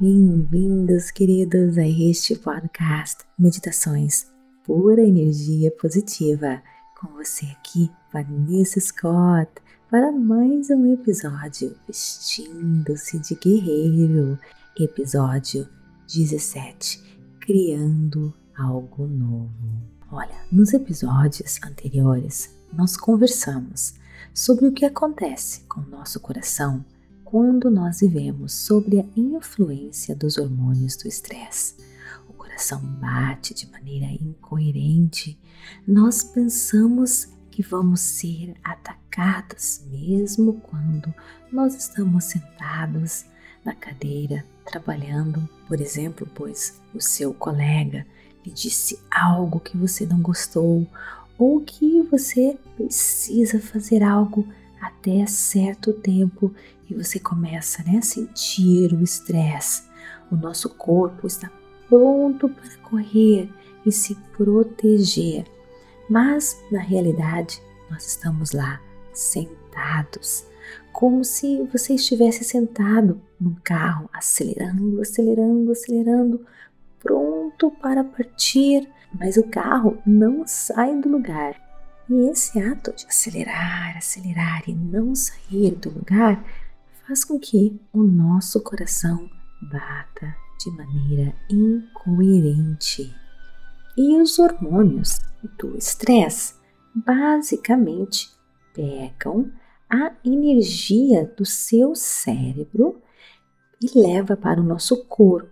[0.00, 4.32] Bem-vindos, queridos, a este podcast Meditações
[4.64, 6.62] Pura Energia Positiva.
[6.98, 9.50] Com você aqui, Vanessa Scott,
[9.90, 14.38] para mais um episódio Vestindo-se de Guerreiro,
[14.80, 15.68] episódio
[16.10, 19.52] 17 Criando Algo Novo.
[20.10, 23.96] Olha, nos episódios anteriores, nós conversamos
[24.32, 26.82] sobre o que acontece com o nosso coração
[27.30, 31.76] quando nós vivemos sobre a influência dos hormônios do estresse.
[32.28, 35.38] O coração bate de maneira incoerente.
[35.86, 41.14] Nós pensamos que vamos ser atacados mesmo quando
[41.52, 43.24] nós estamos sentados
[43.64, 48.04] na cadeira trabalhando, por exemplo, pois o seu colega
[48.44, 50.84] lhe disse algo que você não gostou
[51.38, 54.44] ou que você precisa fazer algo
[54.80, 56.52] até certo tempo
[56.90, 59.84] e você começa né, a sentir o estresse.
[60.30, 61.50] O nosso corpo está
[61.88, 63.48] pronto para correr
[63.86, 65.44] e se proteger,
[66.08, 68.80] mas na realidade nós estamos lá
[69.12, 70.46] sentados,
[70.92, 76.46] como se você estivesse sentado num carro, acelerando, acelerando, acelerando,
[76.98, 78.88] pronto para partir,
[79.18, 81.56] mas o carro não sai do lugar.
[82.08, 86.44] E esse ato de acelerar, acelerar e não sair do lugar
[87.10, 89.28] faz com que o nosso coração
[89.62, 93.12] bata de maneira incoerente.
[93.98, 95.18] E os hormônios
[95.58, 96.54] do estresse
[96.94, 98.30] basicamente
[98.72, 99.50] pegam
[99.90, 103.02] a energia do seu cérebro
[103.82, 105.50] e leva para o nosso corpo.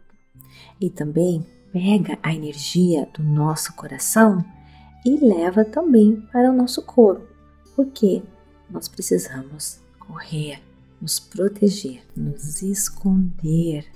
[0.81, 4.45] E também pega a energia do nosso coração
[5.05, 7.27] e leva também para o nosso corpo,
[7.75, 8.23] porque
[8.70, 10.67] nós precisamos correr,
[11.00, 13.86] nos proteger, nos esconder.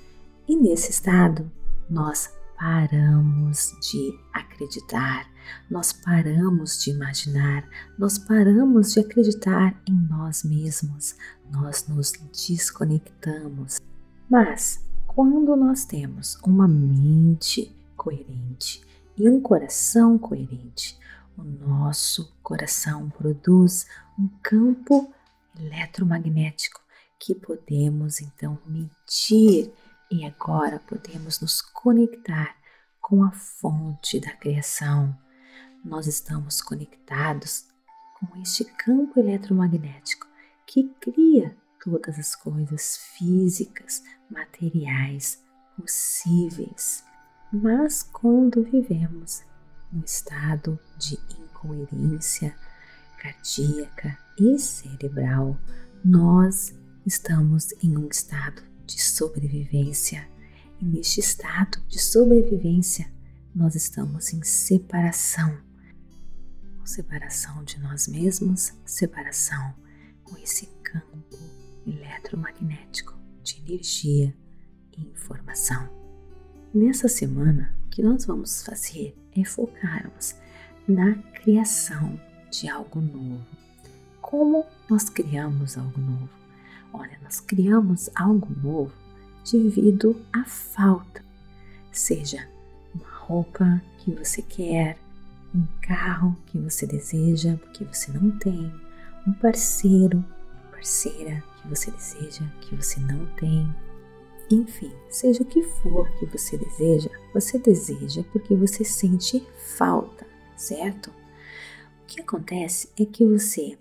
[0.47, 1.51] E nesse estado,
[1.89, 5.29] nós paramos de acreditar,
[5.69, 7.67] nós paramos de imaginar,
[7.97, 11.15] nós paramos de acreditar em nós mesmos,
[11.51, 13.79] nós nos desconectamos.
[14.29, 18.81] Mas quando nós temos uma mente coerente,
[19.17, 20.97] e um coração coerente.
[21.37, 25.13] O nosso coração produz um campo
[25.59, 26.81] eletromagnético
[27.19, 29.73] que podemos então medir
[30.11, 32.55] e agora podemos nos conectar
[33.01, 35.17] com a fonte da criação.
[35.83, 37.65] Nós estamos conectados
[38.19, 40.27] com este campo eletromagnético
[40.65, 45.43] que cria todas as coisas físicas, materiais
[45.77, 47.03] possíveis.
[47.51, 49.43] Mas quando vivemos
[49.91, 52.55] um estado de incoerência
[53.17, 55.57] cardíaca e cerebral,
[56.03, 56.73] nós
[57.05, 60.27] estamos em um estado de sobrevivência.
[60.79, 63.11] E neste estado de sobrevivência,
[63.53, 65.57] nós estamos em separação.
[66.85, 69.73] Separação de nós mesmos, separação
[70.23, 71.37] com esse campo
[71.85, 74.35] eletromagnético de energia
[74.97, 75.89] e informação.
[76.73, 80.35] Nessa semana, o que nós vamos fazer é focarmos
[80.87, 82.19] na criação
[82.51, 83.45] de algo novo.
[84.21, 86.42] Como nós criamos algo novo?
[86.93, 88.93] Olha, nós criamos algo novo
[89.51, 91.23] devido à falta,
[91.91, 92.47] seja
[92.93, 94.97] uma roupa que você quer,
[95.53, 98.71] um carro que você deseja porque você não tem,
[99.27, 100.23] um parceiro,
[100.71, 103.67] parceira que você deseja que você não tem,
[104.51, 109.45] enfim, seja o que for que você deseja, você deseja porque você sente
[109.77, 111.09] falta, certo?
[111.09, 113.77] O que acontece é que você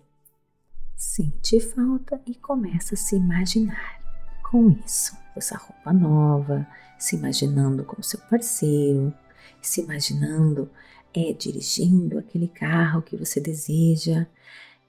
[1.02, 4.00] sente falta e começa a se imaginar
[4.40, 6.64] com isso, essa roupa nova,
[6.96, 9.12] se imaginando com seu parceiro,
[9.60, 10.70] se imaginando
[11.12, 14.26] é dirigindo aquele carro que você deseja,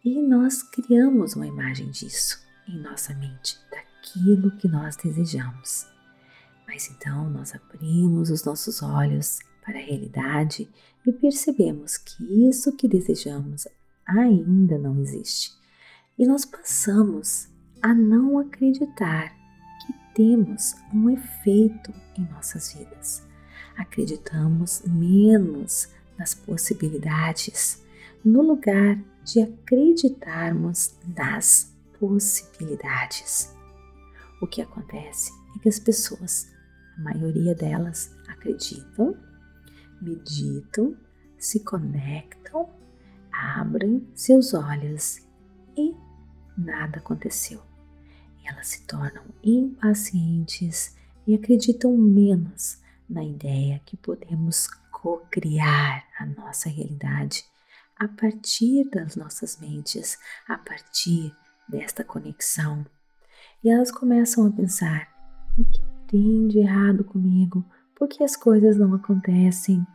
[0.05, 5.87] e nós criamos uma imagem disso em nossa mente, aquilo que nós desejamos.
[6.67, 10.69] Mas então nós abrimos os nossos olhos para a realidade
[11.05, 13.67] e percebemos que isso que desejamos
[14.05, 15.62] ainda não existe.
[16.17, 17.49] E nós passamos
[17.81, 19.35] a não acreditar
[19.85, 23.27] que temos um efeito em nossas vidas.
[23.75, 27.83] Acreditamos menos nas possibilidades,
[28.23, 33.51] no lugar de acreditarmos nas possibilidades.
[34.39, 36.51] O que acontece é que as pessoas,
[36.97, 39.17] a maioria delas, acreditam,
[39.99, 40.95] meditam,
[41.39, 42.69] se conectam,
[43.31, 45.19] abrem seus olhos
[45.75, 46.02] e
[46.57, 47.61] nada aconteceu.
[48.45, 50.95] Elas se tornam impacientes
[51.25, 52.79] e acreditam menos
[53.09, 57.45] na ideia que podemos co-criar a nossa realidade
[57.95, 60.17] a partir das nossas mentes,
[60.47, 61.35] a partir
[61.67, 62.85] desta conexão.
[63.63, 65.07] E elas começam a pensar:
[65.57, 67.65] o que tem de errado comigo?
[67.95, 69.85] Por que as coisas não acontecem?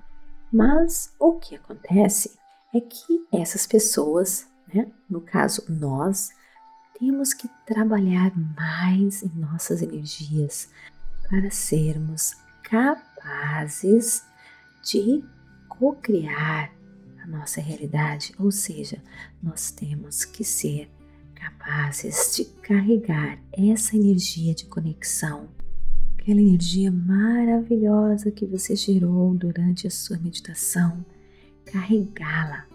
[0.52, 2.38] Mas o que acontece
[2.74, 6.30] é que essas pessoas, né, no caso nós,
[6.98, 10.68] temos que trabalhar mais em nossas energias
[11.28, 14.24] para sermos capazes
[14.82, 15.22] de
[15.68, 16.72] co-criar
[17.22, 19.00] a nossa realidade, ou seja,
[19.40, 20.90] nós temos que ser
[21.34, 25.48] capazes de carregar essa energia de conexão,
[26.18, 31.04] aquela energia maravilhosa que você gerou durante a sua meditação,
[31.64, 32.66] carregá-la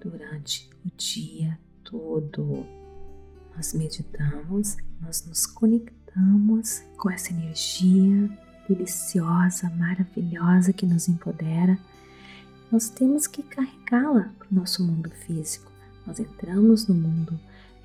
[0.00, 2.77] durante o dia todo.
[3.58, 8.30] Nós meditamos, nós nos conectamos com essa energia
[8.68, 11.76] deliciosa, maravilhosa que nos empodera,
[12.70, 15.72] nós temos que carregá-la para o nosso mundo físico.
[16.06, 17.36] Nós entramos no mundo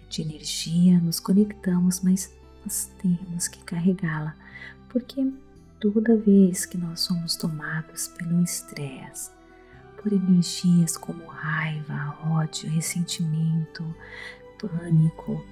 [0.09, 2.31] de energia, nos conectamos, mas
[2.63, 4.35] nós temos que carregá-la,
[4.89, 5.27] porque
[5.79, 9.31] toda vez que nós somos tomados pelo estresse,
[9.99, 13.83] por energias como raiva, ódio, ressentimento,
[14.59, 15.43] pânico,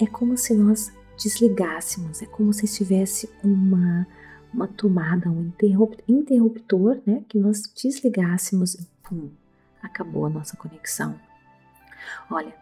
[0.00, 4.06] é como se nós desligássemos, é como se estivesse uma
[4.52, 5.52] uma tomada, um
[6.08, 9.30] interruptor, né, que nós desligássemos e pum,
[9.82, 11.20] acabou a nossa conexão.
[12.30, 12.56] Olha,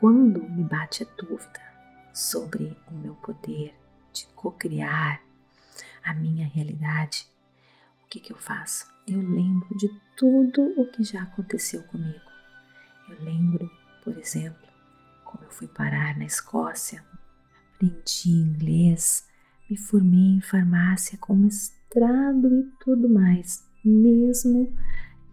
[0.00, 1.60] quando me bate a dúvida
[2.12, 3.74] sobre o meu poder
[4.12, 5.22] de co-criar
[6.02, 7.28] a minha realidade,
[8.04, 8.90] o que, que eu faço?
[9.06, 12.30] Eu lembro de tudo o que já aconteceu comigo.
[13.08, 13.70] Eu lembro,
[14.02, 14.68] por exemplo,
[15.30, 17.04] como eu fui parar na Escócia,
[17.74, 19.24] aprendi inglês,
[19.68, 24.74] me formei em farmácia com mestrado e tudo mais, mesmo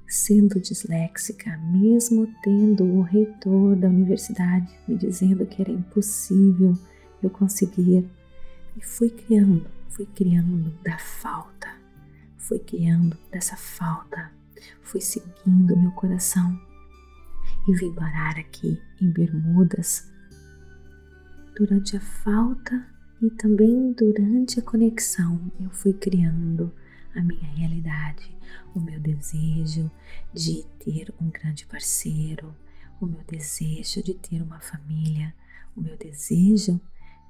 [0.07, 6.77] sendo disléxica, mesmo tendo o reitor da universidade me dizendo que era impossível
[7.21, 8.07] eu conseguir.
[8.77, 11.67] E fui criando, fui criando da falta,
[12.37, 14.31] fui criando dessa falta,
[14.83, 16.66] fui seguindo meu coração
[17.67, 20.09] e vim parar aqui em Bermudas.
[21.55, 22.87] Durante a falta
[23.21, 26.73] e também durante a conexão eu fui criando
[27.15, 28.35] a minha realidade,
[28.75, 29.91] o meu desejo
[30.33, 32.55] de ter um grande parceiro,
[33.01, 35.33] o meu desejo de ter uma família,
[35.75, 36.79] o meu desejo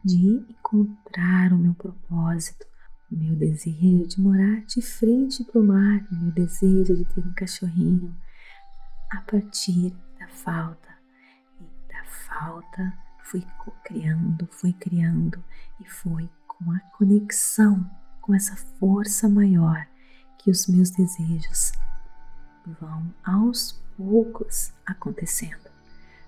[0.03, 2.65] de encontrar o meu propósito,
[3.11, 7.21] o meu desejo de morar de frente para o mar, o meu desejo de ter
[7.21, 8.13] um cachorrinho,
[9.09, 9.93] a partir
[10.37, 10.89] falta
[11.59, 12.93] e da falta
[13.23, 13.45] fui
[13.83, 15.43] criando, fui criando
[15.79, 17.89] e foi com a conexão
[18.21, 19.85] com essa força maior
[20.37, 21.71] que os meus desejos
[22.79, 25.69] vão aos poucos acontecendo.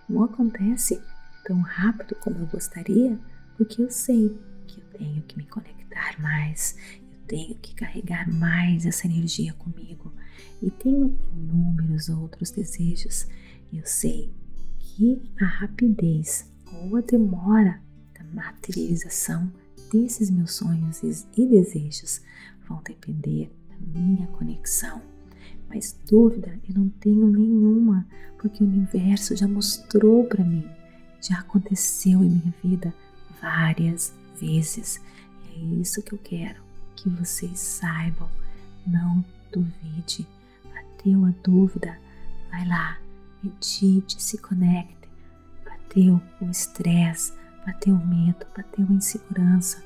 [0.07, 1.01] Não acontece
[1.45, 3.19] tão rápido como eu gostaria,
[3.57, 8.85] porque eu sei que eu tenho que me conectar mais, eu tenho que carregar mais
[8.85, 10.13] essa energia comigo
[10.61, 13.27] e tenho inúmeros outros desejos.
[13.71, 14.33] Eu sei
[14.79, 17.81] que a rapidez ou a demora
[18.17, 19.51] da materialização
[19.91, 22.21] desses meus sonhos e desejos
[22.67, 25.01] vão depender da minha conexão.
[25.67, 28.07] Mas dúvida eu não tenho nenhuma,
[28.39, 30.65] porque o universo já mostrou para mim,
[31.21, 32.93] já aconteceu em minha vida
[33.39, 34.99] várias vezes.
[35.55, 36.61] E é isso que eu quero
[36.95, 38.29] que vocês saibam.
[38.85, 40.27] Não duvide.
[40.73, 41.97] Bateu a dúvida?
[42.49, 42.97] Vai lá,
[43.43, 44.99] medite, se conecte
[45.89, 47.33] bateu o estresse,
[47.65, 49.83] bateu o medo, bateu a insegurança,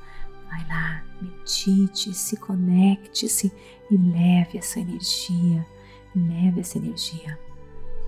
[0.49, 3.51] vai lá, medite, se conecte-se
[3.89, 5.65] e leve essa energia,
[6.13, 7.39] leve essa energia.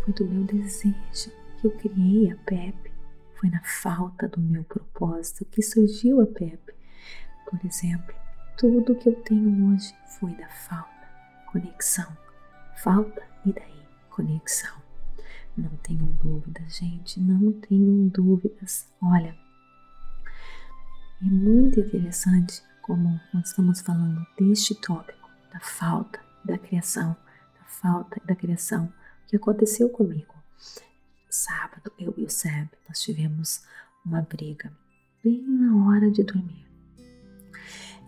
[0.04, 2.92] Foi do meu desejo que eu criei a PEP,
[3.36, 6.74] foi na falta do meu propósito que surgiu a PEP.
[7.50, 8.14] Por exemplo,
[8.58, 11.10] tudo que eu tenho hoje foi da falta,
[11.52, 12.16] conexão,
[12.84, 14.85] falta e daí conexão.
[15.58, 18.92] Não tenham dúvidas, gente, não tenham dúvidas.
[19.02, 19.36] Olha,
[21.22, 27.16] é muito interessante como nós estamos falando deste tópico da falta da criação,
[27.58, 28.86] da falta da criação,
[29.24, 30.36] o que aconteceu comigo.
[31.30, 33.64] Sábado, eu e o Seb, nós tivemos
[34.06, 34.72] uma briga
[35.24, 36.66] bem na hora de dormir.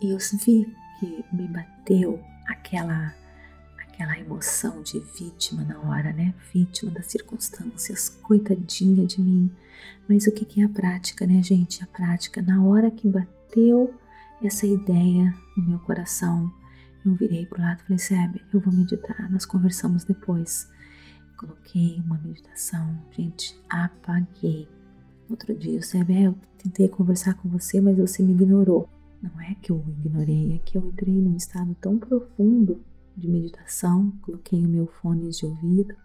[0.01, 0.65] E eu vi
[0.99, 3.13] que me bateu aquela
[3.97, 6.31] aquela emoção de vítima na hora, né?
[6.53, 9.51] Vítima das circunstâncias, coitadinha de mim.
[10.07, 11.83] Mas o que é a prática, né, gente?
[11.83, 13.91] A prática, na hora que bateu
[14.43, 16.53] essa ideia no meu coração,
[17.03, 20.69] eu virei para o lado e falei, Sebe, eu vou meditar, nós conversamos depois.
[21.35, 24.67] Coloquei uma meditação, gente, apaguei.
[25.27, 28.87] Outro dia, Sebe, eu tentei conversar com você, mas você me ignorou.
[29.23, 32.79] Não é que eu ignorei, é que eu entrei num estado tão profundo
[33.17, 35.95] de meditação, coloquei o meu fone de ouvido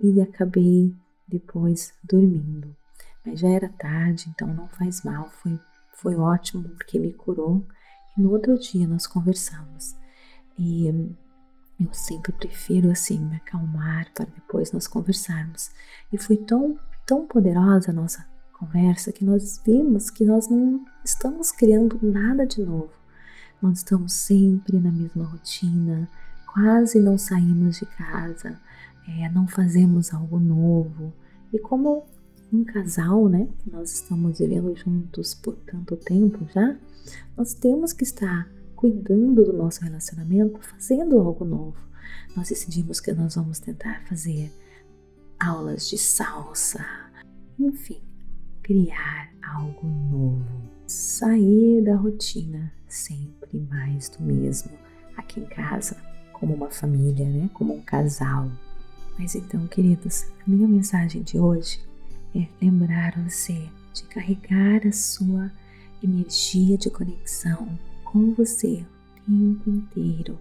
[0.00, 0.94] e acabei
[1.28, 2.74] depois dormindo.
[3.24, 5.58] Mas já era tarde, então não faz mal, foi,
[5.94, 7.64] foi ótimo porque me curou.
[8.16, 9.94] E no outro dia nós conversamos.
[10.58, 10.86] E
[11.78, 15.70] eu sempre prefiro assim me acalmar para depois nós conversarmos.
[16.12, 21.50] E foi tão, tão poderosa a nossa conversa que nós vimos que nós não estamos
[21.50, 23.01] criando nada de novo.
[23.62, 26.08] Nós estamos sempre na mesma rotina,
[26.52, 28.60] quase não saímos de casa,
[29.08, 31.12] é, não fazemos algo novo.
[31.52, 32.04] E como
[32.52, 36.76] um casal, né, que nós estamos vivendo juntos por tanto tempo já,
[37.36, 41.78] nós temos que estar cuidando do nosso relacionamento, fazendo algo novo.
[42.36, 44.52] Nós decidimos que nós vamos tentar fazer
[45.38, 46.84] aulas de salsa,
[47.58, 48.02] enfim,
[48.60, 54.70] criar algo novo, sair da rotina, sempre mais do mesmo,
[55.16, 55.96] aqui em casa,
[56.32, 57.48] como uma família, né?
[57.52, 58.50] Como um casal.
[59.18, 61.80] Mas então, queridos, a minha mensagem de hoje
[62.34, 65.50] é lembrar você de carregar a sua
[66.02, 70.38] energia de conexão com você o tempo inteiro.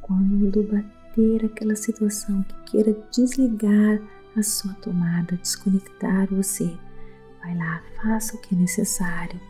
[0.00, 4.00] Quando bater aquela situação que queira desligar
[4.36, 6.76] a sua tomada, desconectar você,
[7.42, 9.40] Vai lá, faça o que é necessário.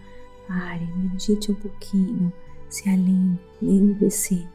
[0.46, 2.32] Pare, medite um pouquinho,
[2.68, 4.46] se alinhe, lembre-se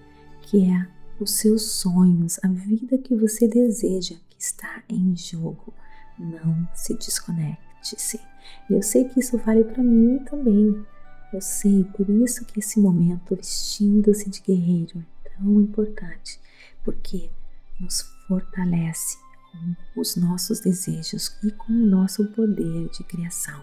[0.41, 0.87] que é
[1.19, 5.73] os seus sonhos, a vida que você deseja que está em jogo.
[6.17, 8.19] Não se desconecte-se.
[8.69, 10.85] Eu sei que isso vale para mim também.
[11.33, 16.39] Eu sei, por isso que esse momento vestindo-se de guerreiro é tão importante,
[16.83, 17.29] porque
[17.79, 19.17] nos fortalece
[19.51, 23.61] com os nossos desejos e com o nosso poder de criação.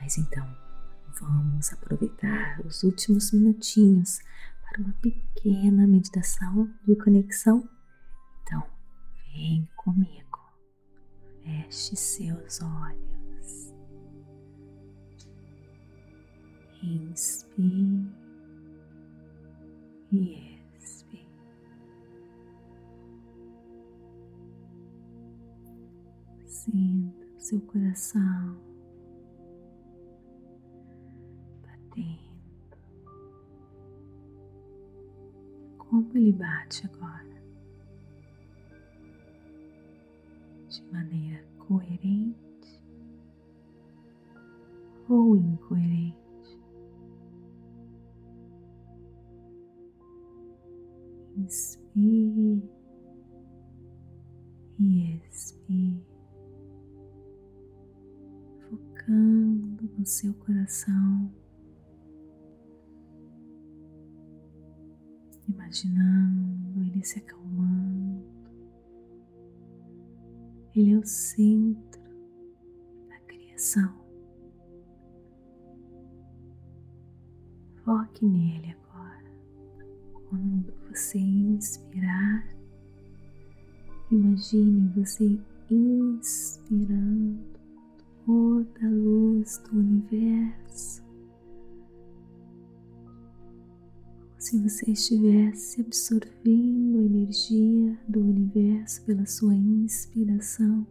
[0.00, 0.46] Mas então,
[1.20, 4.20] vamos aproveitar os últimos minutinhos
[4.62, 7.68] para uma pequena meditação de conexão.
[8.42, 8.62] Então,
[9.32, 10.38] vem comigo.
[11.42, 13.74] Feche seus olhos.
[16.82, 18.08] Inspire
[20.12, 20.60] e
[26.46, 28.69] Sinta o seu coração
[31.90, 32.30] batendo.
[35.78, 37.40] Como ele bate agora?
[40.68, 42.84] De maneira coerente
[45.08, 46.16] ou incoerente?
[51.36, 52.70] Inspire
[54.78, 56.06] e expire
[58.68, 61.32] focando no seu coração,
[65.48, 68.24] imaginando ele se acalmando.
[70.74, 72.02] Ele é o centro
[73.08, 73.92] da criação.
[77.84, 79.30] Foque nele agora.
[80.28, 82.46] Quando você inspirar,
[84.10, 85.38] imagine você
[85.70, 87.50] inspirando
[88.24, 91.02] toda a luz do universo,
[94.50, 100.84] se você estivesse absorvendo a energia do universo pela sua inspiração.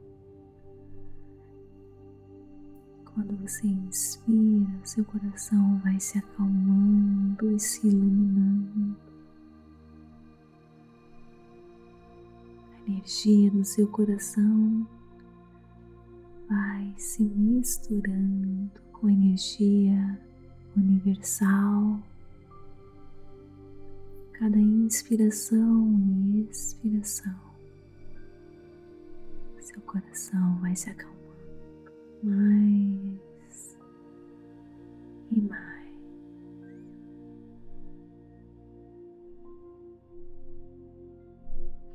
[3.03, 8.95] Quando você inspira, seu coração vai se acalmando e se iluminando.
[12.77, 14.87] A energia do seu coração
[16.47, 20.17] vai se misturando com a energia
[20.77, 22.01] universal.
[24.39, 25.99] Cada inspiração
[26.33, 27.35] e expiração,
[29.59, 31.91] seu coração vai se acalmando
[32.23, 33.77] mais
[35.29, 35.89] e mais.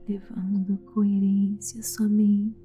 [0.06, 2.62] Levando coerência somente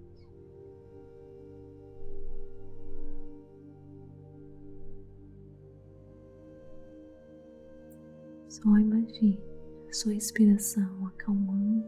[8.49, 9.58] Só imagine
[9.91, 11.87] sua inspiração acalmando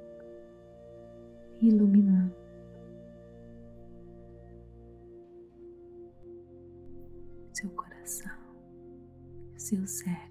[1.60, 2.36] e iluminando.
[7.54, 8.32] Seu coração,
[9.58, 10.31] seu cérebro.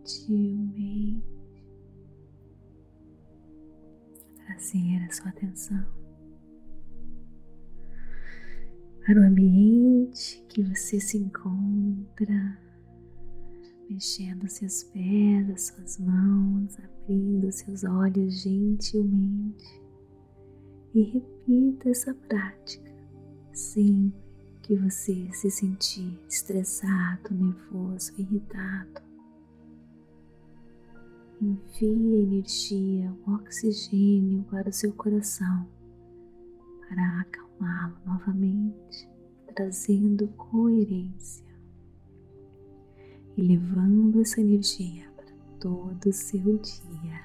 [4.36, 5.86] Trazer a sua atenção
[9.06, 12.58] para o ambiente que você se encontra,
[13.88, 19.84] mexendo seus pés, as suas mãos, abrindo seus olhos gentilmente.
[20.96, 22.92] E repita essa prática
[23.52, 24.23] sempre
[24.64, 29.04] que você se sentir estressado, nervoso, irritado.
[31.40, 35.68] Envie a energia, o oxigênio para o seu coração
[36.88, 39.10] para acalmá-lo novamente,
[39.54, 41.46] trazendo coerência
[43.36, 47.22] e levando essa energia para todo o seu dia.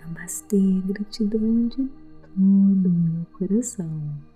[0.00, 4.35] Namastê, gratidão de todo o meu coração.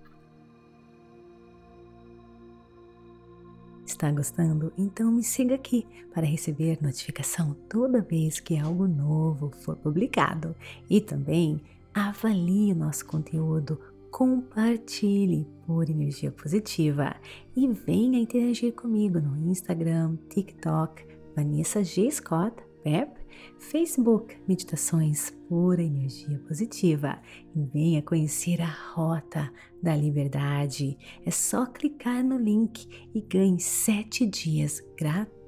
[3.91, 4.71] Está gostando?
[4.77, 10.55] Então me siga aqui para receber notificação toda vez que algo novo for publicado.
[10.89, 11.61] E também
[11.93, 13.77] avalie o nosso conteúdo,
[14.09, 17.13] compartilhe por energia positiva
[17.53, 22.09] e venha interagir comigo no Instagram, TikTok, Vanessa G.
[22.09, 23.11] Scott, Pep,
[23.57, 27.21] Facebook Meditações Pura Energia Positiva
[27.55, 30.97] e venha conhecer a Rota da Liberdade.
[31.25, 35.41] É só clicar no link e ganhe sete dias gratuitos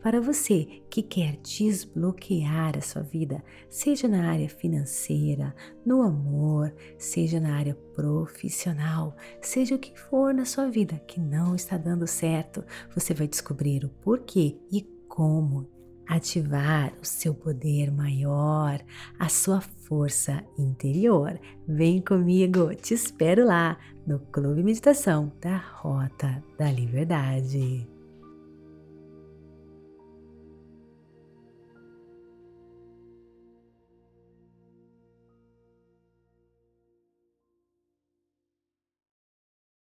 [0.00, 7.40] para você que quer desbloquear a sua vida, seja na área financeira, no amor, seja
[7.40, 12.64] na área profissional, seja o que for na sua vida que não está dando certo,
[12.94, 15.77] você vai descobrir o porquê e como
[16.08, 18.80] ativar o seu poder maior,
[19.18, 21.38] a sua força interior.
[21.66, 27.97] Vem comigo, te espero lá no Clube Meditação da Rota da Liberdade.